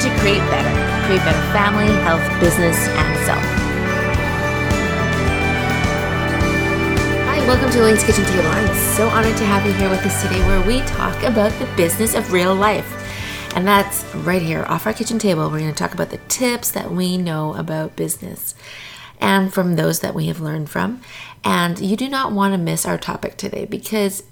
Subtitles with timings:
[0.00, 1.06] to create better.
[1.06, 3.42] Create better family, health, business, and self.
[7.26, 8.48] Hi, welcome to Elaine's Kitchen Table.
[8.48, 11.66] I'm so honored to have you here with us today where we talk about the
[11.76, 12.96] business of real life.
[13.54, 15.50] And that's right here off our kitchen table.
[15.50, 18.54] We're going to talk about the tips that we know about business
[19.20, 21.02] and from those that we have learned from.
[21.44, 24.22] And you do not want to miss our topic today because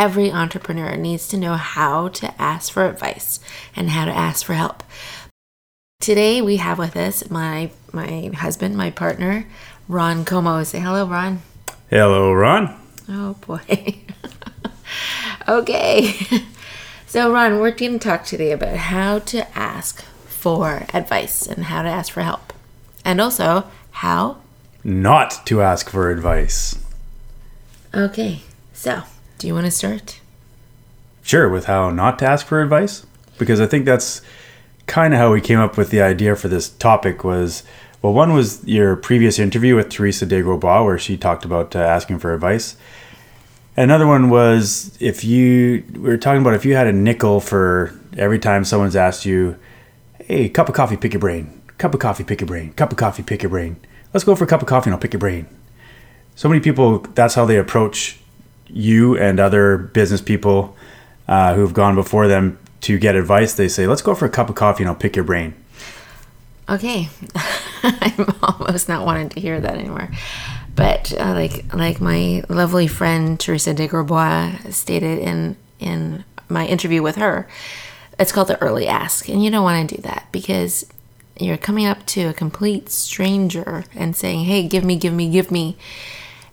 [0.00, 3.38] every entrepreneur needs to know how to ask for advice
[3.76, 4.82] and how to ask for help.
[6.00, 9.46] Today we have with us my my husband, my partner,
[9.88, 10.64] Ron Como.
[10.64, 11.42] Say hello, Ron.
[11.90, 12.80] Hello, Ron.
[13.10, 13.60] Oh boy.
[15.48, 16.14] okay.
[17.10, 21.82] So, Ron, we're going to talk today about how to ask for advice and how
[21.82, 22.52] to ask for help.
[23.04, 24.36] And also, how
[24.84, 26.78] not to ask for advice.
[27.92, 28.42] Okay.
[28.72, 29.02] So,
[29.40, 30.20] do you want to start?
[31.22, 33.06] Sure, with how not to ask for advice?
[33.38, 34.20] Because I think that's
[34.86, 37.62] kind of how we came up with the idea for this topic was
[38.02, 41.78] well, one was your previous interview with Teresa de Grosbois, where she talked about uh,
[41.78, 42.76] asking for advice.
[43.76, 47.98] Another one was if you we were talking about if you had a nickel for
[48.18, 49.56] every time someone's asked you,
[50.18, 51.62] "Hey, cup of coffee, pick your brain.
[51.78, 52.74] Cup of coffee, pick your brain.
[52.74, 53.76] Cup of coffee, pick your brain.
[54.12, 55.46] Let's go for a cup of coffee and I'll pick your brain."
[56.34, 58.20] So many people that's how they approach
[58.72, 60.76] you and other business people
[61.28, 63.54] uh, who've gone before them to get advice.
[63.54, 65.54] They say, "Let's go for a cup of coffee and I'll pick your brain."
[66.68, 67.08] Okay,
[67.82, 70.10] I'm almost not wanting to hear that anymore.
[70.76, 77.02] But uh, like like my lovely friend Teresa de Grosbois stated in in my interview
[77.02, 77.48] with her,
[78.18, 80.86] it's called the early ask, and you don't want to do that because
[81.38, 85.50] you're coming up to a complete stranger and saying, "Hey, give me, give me, give
[85.50, 85.76] me."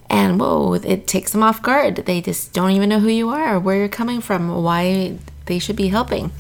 [0.10, 1.98] And whoa, it takes them off guard.
[1.98, 5.60] They just don't even know who you are, or where you're coming from, why they
[5.60, 6.32] should be helping.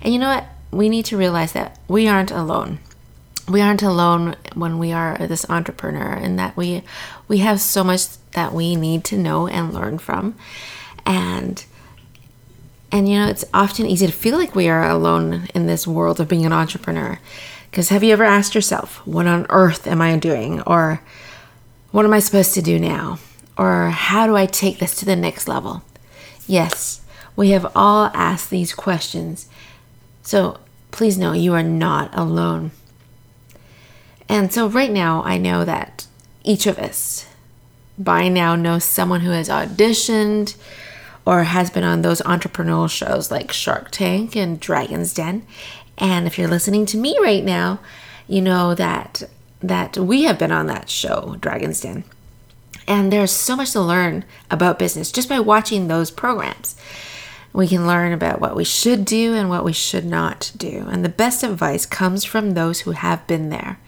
[0.00, 0.44] And you know what?
[0.70, 2.78] We need to realize that we aren't alone
[3.50, 6.82] we aren't alone when we are this entrepreneur and that we
[7.28, 10.34] we have so much that we need to know and learn from
[11.04, 11.64] and
[12.92, 16.20] and you know it's often easy to feel like we are alone in this world
[16.20, 17.18] of being an entrepreneur
[17.70, 21.00] because have you ever asked yourself what on earth am i doing or
[21.90, 23.18] what am i supposed to do now?
[23.56, 25.82] Or how do i take this to the next level?
[26.46, 27.00] Yes
[27.40, 29.48] we have all asked these questions.
[30.22, 30.58] So
[30.90, 32.72] please know you are not alone.
[34.28, 36.06] And so, right now, I know that
[36.44, 37.26] each of us
[37.98, 40.54] by now knows someone who has auditioned
[41.24, 45.46] or has been on those entrepreneurial shows like Shark Tank and Dragon's Den.
[45.96, 47.80] And if you're listening to me right now,
[48.28, 49.22] you know that
[49.62, 52.04] that we have been on that show, Dragon's Den.
[52.86, 56.76] And there's so much to learn about business just by watching those programs.
[57.52, 60.86] We can learn about what we should do and what we should not do.
[60.90, 63.78] And the best advice comes from those who have been there.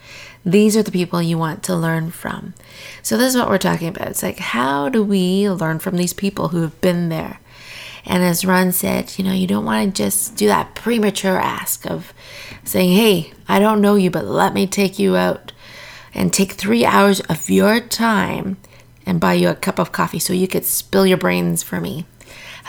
[0.45, 2.55] These are the people you want to learn from.
[3.03, 4.09] So, this is what we're talking about.
[4.09, 7.39] It's like, how do we learn from these people who have been there?
[8.05, 11.87] And as Ron said, you know, you don't want to just do that premature ask
[11.87, 12.13] of
[12.65, 15.52] saying, hey, I don't know you, but let me take you out
[16.15, 18.57] and take three hours of your time
[19.07, 22.07] and buy you a cup of coffee so you could spill your brains for me.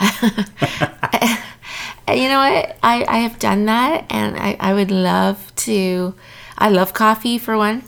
[2.08, 2.76] you know what?
[2.82, 6.14] I, I have done that and I, I would love to
[6.56, 7.82] I love coffee for one,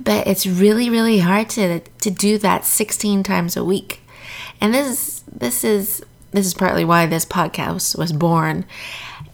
[0.00, 4.02] but it's really really hard to to do that 16 times a week.
[4.60, 8.66] And this is this is this is partly why this podcast was born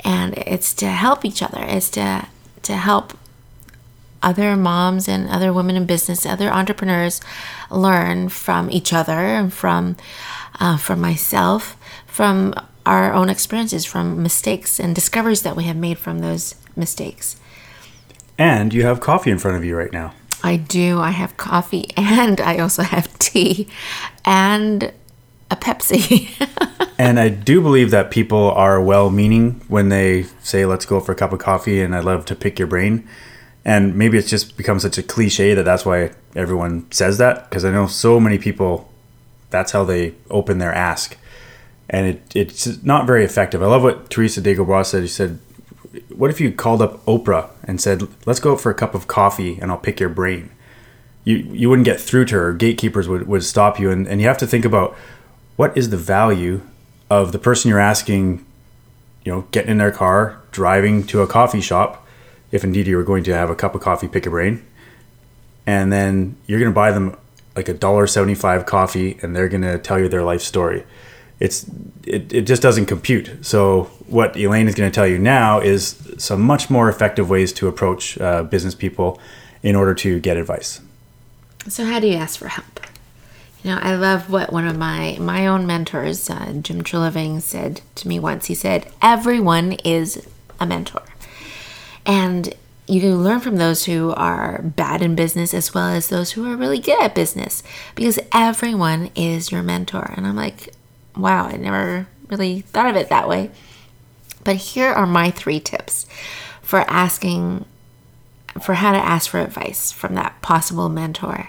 [0.04, 1.62] and it's to help each other.
[1.62, 2.26] It's to
[2.62, 3.16] to help
[4.24, 7.20] other moms and other women in business, other entrepreneurs
[7.70, 9.96] learn from each other and from
[10.60, 11.76] uh, from myself,
[12.06, 12.54] from
[12.86, 17.36] our own experiences, from mistakes and discoveries that we have made from those mistakes.
[18.38, 20.14] And you have coffee in front of you right now.
[20.42, 21.00] I do.
[21.00, 23.68] I have coffee and I also have tea
[24.24, 24.92] and
[25.50, 26.28] a Pepsi.
[26.98, 31.12] and I do believe that people are well meaning when they say, let's go for
[31.12, 33.08] a cup of coffee and I love to pick your brain.
[33.64, 37.48] And maybe it's just become such a cliche that that's why everyone says that.
[37.48, 38.90] Because I know so many people,
[39.50, 41.16] that's how they open their ask.
[41.88, 43.62] And it, it's not very effective.
[43.62, 45.02] I love what Teresa de said.
[45.04, 45.38] She said,
[46.14, 49.06] what if you called up Oprah and said, "Let's go out for a cup of
[49.06, 50.50] coffee and I'll pick your brain"?
[51.24, 52.52] You you wouldn't get through to her.
[52.52, 54.96] Gatekeepers would, would stop you, and, and you have to think about
[55.56, 56.62] what is the value
[57.10, 58.44] of the person you're asking.
[59.24, 62.03] You know, getting in their car, driving to a coffee shop,
[62.54, 64.54] if indeed you were going to have a cup of coffee, pick a brain,
[65.66, 67.06] and then you're going to buy them
[67.56, 70.80] like a dollar seventy five coffee, and they're going to tell you their life story.
[71.40, 71.66] it's
[72.06, 73.30] it, it just doesn't compute.
[73.42, 77.52] So what Elaine is going to tell you now is some much more effective ways
[77.54, 79.20] to approach uh, business people
[79.62, 80.80] in order to get advice.
[81.68, 82.80] So how do you ask for help?
[83.62, 87.80] You know, I love what one of my my own mentors, uh, Jim Treliving, said
[87.96, 88.46] to me once.
[88.46, 90.26] He said, "Everyone is
[90.60, 91.02] a mentor,"
[92.06, 92.54] and
[92.86, 96.50] you can learn from those who are bad in business as well as those who
[96.50, 97.62] are really good at business
[97.94, 100.12] because everyone is your mentor.
[100.16, 100.74] And I'm like,
[101.16, 103.50] wow, I never really thought of it that way.
[104.42, 106.06] But here are my three tips
[106.60, 107.64] for asking
[108.62, 111.48] for how to ask for advice from that possible mentor.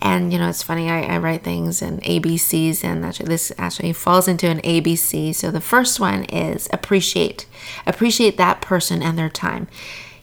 [0.00, 3.92] And you know, it's funny, I, I write things in ABCs, and actually, this actually
[3.92, 5.34] falls into an ABC.
[5.34, 7.46] So the first one is appreciate.
[7.86, 9.68] Appreciate that person and their time.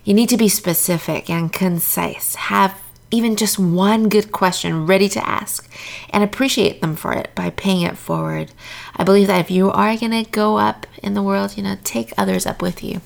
[0.04, 2.36] You need to be specific and concise.
[2.36, 2.80] Have
[3.14, 5.72] even just one good question ready to ask
[6.10, 8.52] and appreciate them for it by paying it forward.
[8.96, 11.78] I believe that if you are going to go up in the world, you know,
[11.84, 13.02] take others up with you.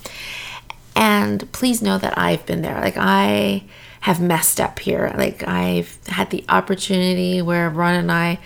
[0.98, 2.82] And please know that I've been there.
[2.82, 3.64] Like, I
[4.02, 5.14] have messed up here.
[5.16, 8.40] Like, I've had the opportunity where Ron and I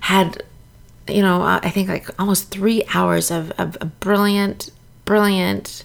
[0.00, 0.42] had,
[1.06, 4.70] you know, I think like almost three hours of, of a brilliant,
[5.04, 5.84] brilliant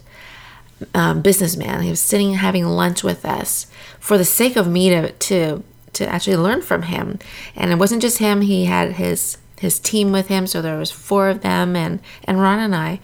[0.94, 1.82] um, businessman.
[1.82, 3.68] He was sitting having lunch with us
[4.00, 5.62] for the sake of me to, to,
[5.92, 7.20] to actually learn from him.
[7.54, 10.90] And it wasn't just him, he had his his team with him so there was
[10.90, 12.98] four of them and and ron and i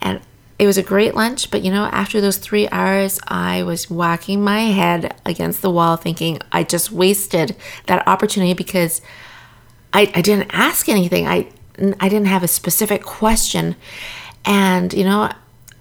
[0.00, 0.20] and
[0.58, 4.42] it was a great lunch, but you know, after those three hours, I was whacking
[4.42, 7.56] my head against the wall thinking I just wasted
[7.86, 9.02] that opportunity because
[9.92, 11.26] I, I didn't ask anything.
[11.26, 11.48] I,
[12.00, 13.76] I didn't have a specific question.
[14.46, 15.30] And, you know,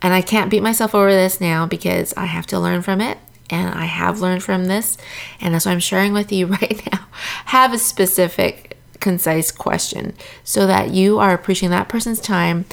[0.01, 3.17] and I can't beat myself over this now because I have to learn from it.
[3.49, 4.97] And I have learned from this.
[5.39, 7.07] And that's why I'm sharing with you right now.
[7.45, 12.65] Have a specific concise question so that you are appreciating that person's time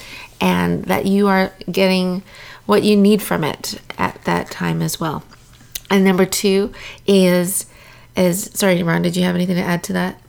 [0.42, 2.22] and that you are getting
[2.66, 5.22] what you need from it at that time as well.
[5.88, 6.72] And number two
[7.06, 7.66] is
[8.16, 10.20] is sorry, Ron, did you have anything to add to that?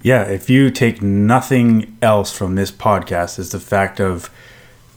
[0.00, 4.30] Yeah, if you take nothing else from this podcast, is the fact of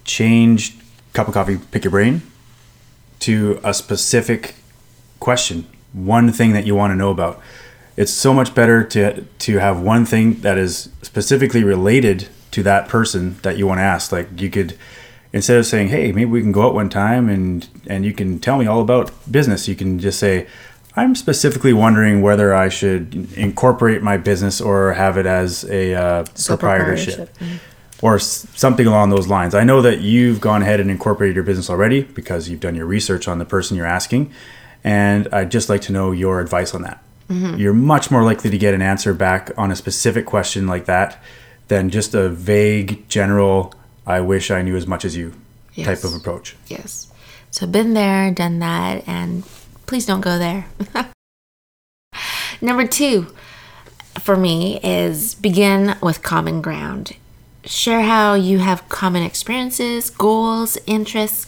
[0.06, 0.78] change
[1.14, 2.24] cup of coffee, pick your brain
[3.20, 4.56] to a specific
[5.20, 7.40] question, one thing that you want to know about.
[7.98, 12.88] It's so much better to to have one thing that is specifically related to that
[12.88, 14.14] person that you want to ask.
[14.14, 14.78] Like you could
[15.34, 18.40] instead of saying, "Hey, maybe we can go out one time and and you can
[18.40, 20.48] tell me all about business," you can just say,
[20.96, 26.26] "I'm specifically wondering whether I should incorporate my business or have it as a uh,
[26.48, 27.56] proprietorship." Mm-hmm.
[28.02, 29.56] Or something along those lines.
[29.56, 32.86] I know that you've gone ahead and incorporated your business already because you've done your
[32.86, 34.32] research on the person you're asking.
[34.84, 37.02] And I'd just like to know your advice on that.
[37.30, 37.58] Mm-hmm.
[37.58, 41.18] You're much more likely to get an answer back on a specific question like that
[41.68, 43.74] than just a vague, general,
[44.06, 45.34] I wish I knew as much as you
[45.74, 45.88] yes.
[45.88, 46.56] type of approach.
[46.68, 47.12] Yes.
[47.52, 49.46] So, been there, done that, and
[49.86, 50.68] please don't go there.
[52.62, 53.28] Number two
[54.20, 57.16] for me is begin with common ground.
[57.66, 61.48] Share how you have common experiences, goals, interests,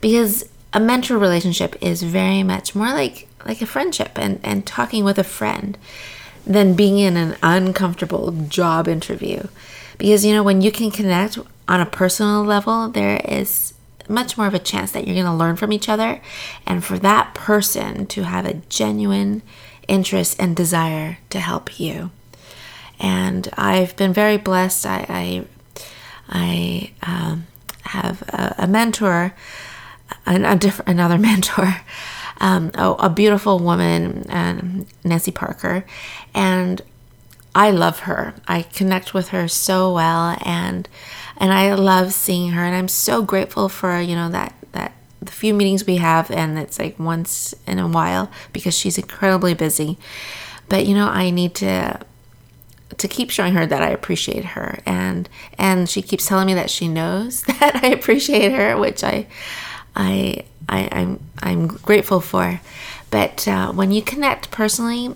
[0.00, 5.04] because a mentor relationship is very much more like like a friendship and, and talking
[5.04, 5.78] with a friend
[6.46, 9.42] than being in an uncomfortable job interview.
[9.98, 11.38] Because, you know, when you can connect
[11.68, 13.74] on a personal level, there is
[14.08, 16.20] much more of a chance that you're going to learn from each other.
[16.64, 19.42] And for that person to have a genuine
[19.88, 22.10] interest and desire to help you.
[22.98, 24.86] And I've been very blessed.
[24.86, 25.44] I, I,
[26.28, 27.46] I um,
[27.82, 29.34] have a, a mentor,
[30.26, 31.80] a, a different, another mentor
[32.40, 35.84] um, a, a, beautiful woman, um, Nancy Parker,
[36.34, 36.82] and
[37.54, 38.34] I love her.
[38.46, 40.88] I connect with her so well, and
[41.38, 45.32] and I love seeing her, and I'm so grateful for you know that that the
[45.32, 49.98] few meetings we have, and it's like once in a while because she's incredibly busy.
[50.68, 52.00] But you know, I need to
[52.98, 55.28] to keep showing her that I appreciate her and
[55.58, 59.26] and she keeps telling me that she knows that I appreciate her which I
[59.94, 62.60] I I, am I'm, I'm grateful for.
[63.10, 65.14] But uh, when you connect personally,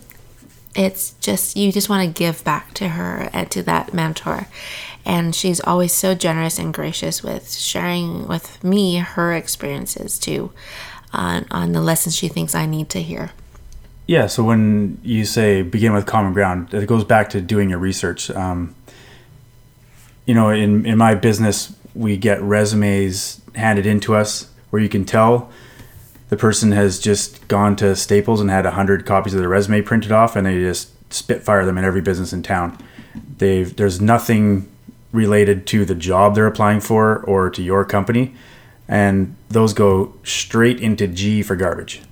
[0.74, 4.46] it's just you just want to give back to her and to that mentor.
[5.04, 10.52] And she's always so generous and gracious with sharing with me her experiences too
[11.12, 13.32] on, on the lessons she thinks i need to hear.
[14.06, 17.78] Yeah so when you say begin with common ground it goes back to doing your
[17.78, 18.30] research.
[18.30, 18.74] Um,
[20.26, 24.88] you know in, in my business we get resumes handed in to us where you
[24.88, 25.50] can tell
[26.30, 30.12] the person has just gone to Staples and had 100 copies of their resume printed
[30.12, 32.78] off and they just spitfire them in every business in town.
[33.38, 34.68] They've, there's nothing
[35.12, 38.34] related to the job they're applying for or to your company,
[38.88, 42.02] and those go straight into G for garbage,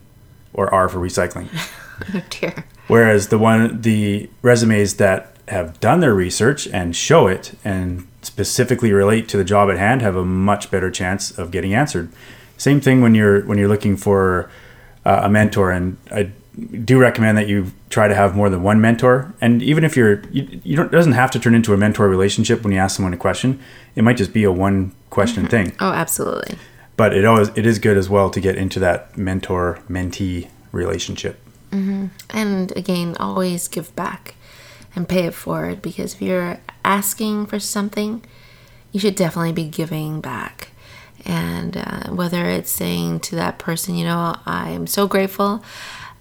[0.53, 1.49] or R for recycling.
[2.15, 2.65] oh dear.
[2.89, 8.93] Whereas the one the resumes that have done their research and show it and specifically
[8.93, 12.11] relate to the job at hand have a much better chance of getting answered.
[12.59, 14.51] Same thing when you're when you're looking for
[15.05, 16.31] uh, a mentor, and I
[16.85, 19.33] do recommend that you try to have more than one mentor.
[19.41, 22.09] And even if you're you, you don't it doesn't have to turn into a mentor
[22.09, 23.61] relationship when you ask someone a question.
[23.95, 25.75] It might just be a one question thing.
[25.81, 26.59] Oh, absolutely.
[26.97, 31.41] But it always it is good as well to get into that mentor mentee relationship.
[32.31, 34.35] And again, always give back
[34.95, 38.25] and pay it forward because if you're asking for something,
[38.93, 40.68] you should definitely be giving back.
[41.25, 45.63] And uh, whether it's saying to that person, you know, I'm so grateful.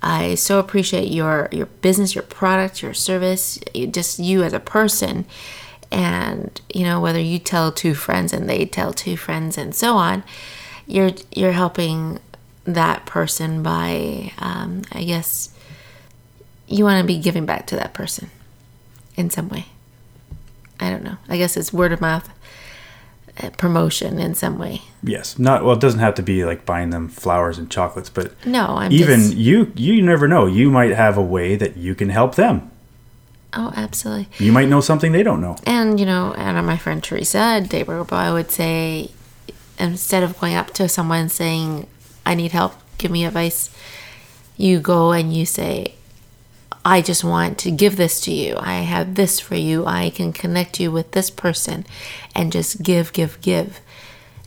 [0.02, 3.60] I so appreciate your your business, your product, your service,
[3.92, 5.26] just you as a person.
[5.92, 9.96] And you know, whether you tell two friends and they tell two friends and so
[9.96, 10.24] on,
[10.86, 12.20] you're you're helping
[12.66, 15.50] that person by, um, I guess,
[16.68, 18.30] you want to be giving back to that person
[19.16, 19.68] in some way.
[20.80, 21.18] I don't know.
[21.30, 22.30] I guess it's word of mouth
[23.42, 24.82] Uh, promotion in some way.
[25.04, 25.76] Yes, not well.
[25.76, 29.20] It doesn't have to be like buying them flowers and chocolates, but No, I'm even
[29.20, 30.48] just, you you never know.
[30.48, 32.72] You might have a way that you can help them.
[33.54, 34.28] oh, absolutely.
[34.44, 35.56] You might know something they don't know.
[35.66, 39.12] And you know, and my friend Teresa Dayberg, I would say,
[39.78, 41.86] instead of going up to someone saying,
[42.26, 43.70] "I need help, give me advice,"
[44.58, 45.94] you go and you say,
[46.88, 48.56] "I just want to give this to you.
[48.58, 49.86] I have this for you.
[49.86, 51.86] I can connect you with this person,"
[52.34, 53.80] and just give, give, give,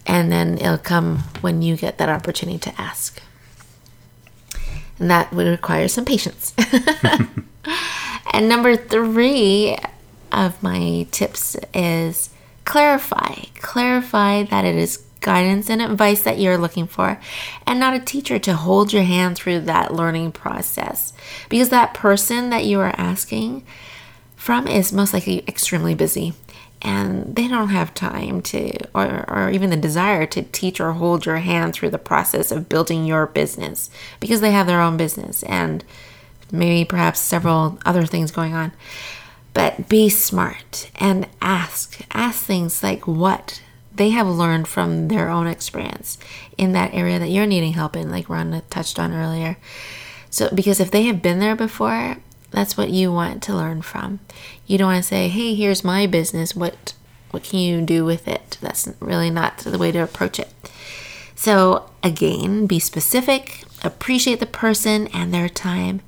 [0.06, 3.20] and then it'll come when you get that opportunity to ask.
[4.98, 6.52] And that would require some patience.
[8.32, 9.76] And number three
[10.32, 12.30] of my tips is
[12.64, 13.34] clarify.
[13.56, 17.20] Clarify that it is guidance and advice that you're looking for
[17.66, 21.12] and not a teacher to hold your hand through that learning process.
[21.48, 23.64] Because that person that you are asking
[24.36, 26.34] from is most likely extremely busy
[26.82, 31.26] and they don't have time to or, or even the desire to teach or hold
[31.26, 35.42] your hand through the process of building your business because they have their own business
[35.42, 35.84] and
[36.50, 38.72] maybe perhaps several other things going on.
[39.52, 42.00] But be smart and ask.
[42.12, 43.60] Ask things like what
[44.00, 46.16] they have learned from their own experience
[46.56, 49.58] in that area that you're needing help in, like Ron touched on earlier.
[50.30, 52.16] So, because if they have been there before,
[52.50, 54.20] that's what you want to learn from.
[54.66, 56.56] You don't want to say, "Hey, here's my business.
[56.56, 56.94] What
[57.30, 60.48] what can you do with it?" That's really not the way to approach it.
[61.36, 66.00] So, again, be specific, appreciate the person and their time,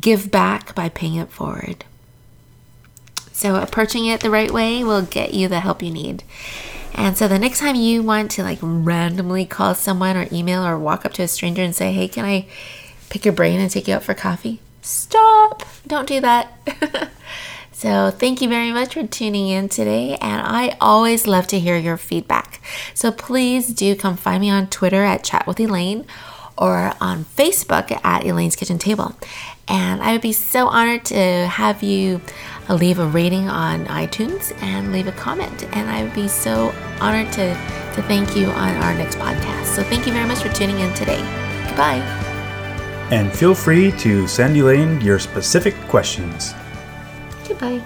[0.00, 1.84] give back by paying it forward.
[3.32, 6.24] So, approaching it the right way will get you the help you need.
[6.94, 10.78] And so, the next time you want to like randomly call someone or email or
[10.78, 12.46] walk up to a stranger and say, Hey, can I
[13.08, 14.60] pick your brain and take you out for coffee?
[14.82, 15.62] Stop!
[15.86, 16.52] Don't do that.
[17.82, 21.76] So, thank you very much for tuning in today, and I always love to hear
[21.76, 22.60] your feedback.
[22.94, 26.06] So, please do come find me on Twitter at Chat with Elaine
[26.56, 29.14] or on Facebook at Elaine's Kitchen Table.
[29.68, 32.20] And I would be so honored to have you
[32.68, 35.64] leave a rating on iTunes and leave a comment.
[35.74, 37.54] And I would be so honored to,
[37.94, 39.66] to thank you on our next podcast.
[39.66, 41.20] So, thank you very much for tuning in today.
[41.68, 42.00] Goodbye.
[43.10, 46.54] And feel free to send Elaine your specific questions.
[47.46, 47.82] Goodbye.